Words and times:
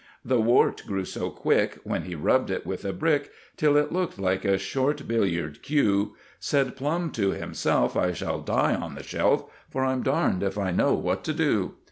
The 0.25 0.41
wart 0.41 0.81
grew 0.87 1.05
so 1.05 1.29
quick, 1.29 1.77
when 1.83 2.05
he 2.05 2.15
rubbed 2.15 2.49
it 2.49 2.65
with 2.65 2.83
a 2.85 2.91
brick, 2.91 3.29
Till 3.55 3.77
it 3.77 3.91
looked 3.91 4.17
like 4.17 4.43
a 4.43 4.57
short 4.57 5.07
billiard 5.07 5.61
cue; 5.61 6.15
Said 6.39 6.75
Plum 6.75 7.11
to 7.11 7.33
himself, 7.33 7.95
"I 7.95 8.11
shall 8.11 8.39
die 8.41 8.73
on 8.73 8.95
the 8.95 9.03
shelf, 9.03 9.45
For 9.69 9.85
I'm 9.85 10.01
darned 10.01 10.41
if 10.41 10.57
I 10.57 10.71
know 10.71 10.95
what 10.95 11.23
to 11.25 11.33
do." 11.33 11.75